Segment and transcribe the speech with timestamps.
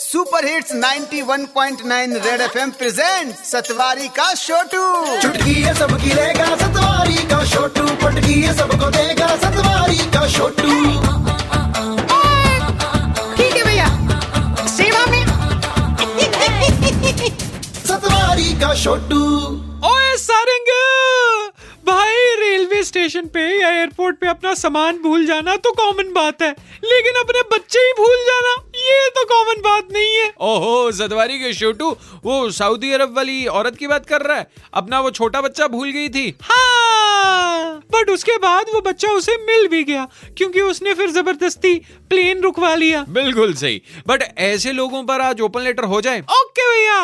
[0.00, 7.46] Super hits 91.9 red FM present Satwari का छोटू चुटकी है सबकी रहेगा सतवारी का
[7.46, 10.68] छोटू पटकी है सबको देगा सतवारी का छोटू
[13.36, 13.86] ठीक है भैया।
[14.66, 15.26] सेवा में।
[17.86, 19.46] सतवारी का छोटू
[19.88, 20.66] ओए सारंग!
[21.86, 26.56] भाई रेलवे स्टेशन पे या एयरपोर्ट पे अपना सामान भूल जाना तो कॉमन बात है।
[26.84, 31.52] लेकिन अपने बच्चे ही भूल जाना। ये तो कॉमन बात नहीं है। ओहो जदवारी के
[31.54, 31.90] छोटू
[32.24, 35.90] वो सऊदी अरब वाली औरत की बात कर रहा है। अपना वो छोटा बच्चा भूल
[35.90, 40.06] गई थी। हाँ बट उसके बाद वो बच्चा उसे मिल भी गया
[40.36, 41.74] क्योंकि उसने फिर ज़बरदस्ती
[42.10, 46.68] प्लेन रुकवा लिया। बिल्कुल सही। बट ऐसे लोगों पर आज ओपन लेटर हो जाए। ओके
[46.70, 46.98] भैया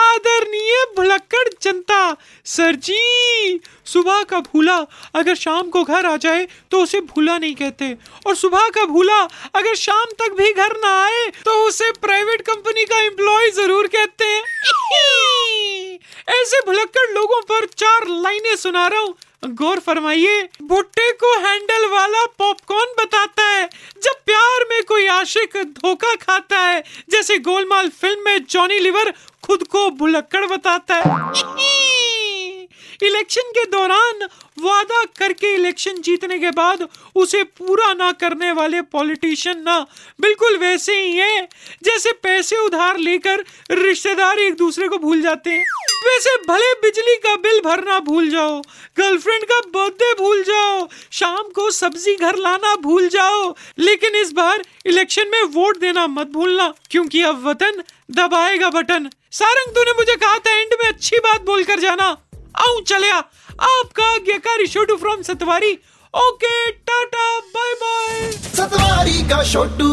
[0.00, 3.60] आदरणीय भुलक्कड़ जनता सर जी
[3.92, 4.76] सुबह का भूला
[5.14, 9.18] अगर शाम को घर आ जाए तो उसे भूला नहीं कहते। और सुबह का भूला
[9.54, 14.24] अगर शाम तक भी घर ना आए तो उसे प्राइवेट कंपनी का एम्प्लॉय ज़रूर कहते
[14.24, 14.42] हैं।
[16.32, 19.14] ऐसे भुलक्कड़ लोगों पर चार लाइनें सुना रहा हूँ।
[19.54, 23.68] गौर फरमाइए भुट्टे को हैंडल वाला पॉपकॉर्न बताता है,
[24.02, 29.12] जब प्यार में कोई आशिक धोखा खाता है, जैसे गोलमाल फ़िल्म में जॉनी लिवर
[29.44, 31.02] खुद को भुलक्कड़ बताता है।
[33.02, 39.60] इलेक्शन के दौरान वादा करके इलेक्शन जीतने के बाद उसे पूरा ना करने वाले पॉलिटिशियन
[39.60, 39.78] ना,
[40.20, 41.48] बिल्कुल वैसे ही हैं,
[41.84, 45.64] जैसे पैसे उधार लेकर रिश्तेदार एक दूसरे को भूल जाते हैं।
[46.04, 48.60] वैसे भले बिजली का बिल भरना भूल जाओ,
[48.96, 54.64] गर्लफ्रेंड का बर्थडे भूल जाओ, शाम को सब्ज़ी घर लाना भूल जाओ, लेकिन इस बार
[54.86, 60.38] इलेक्शन में वोट देना मत भूलना, क्योंकि अब वतन दबाएगा बटन। सारंग, तूने मुझे कहा
[60.38, 62.16] था एंड में अच्छी बात बोलकर जाना।
[62.70, 63.16] आऊँ चलिया।
[63.68, 65.72] आपका आज्ञाकारी Chhotu from Satwari.
[66.14, 69.88] Okay tata bye bye Satwari का छोटू